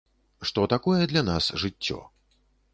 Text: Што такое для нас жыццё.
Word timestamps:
Што 0.49 0.63
такое 0.73 0.97
для 1.13 1.23
нас 1.29 1.51
жыццё. 1.65 2.03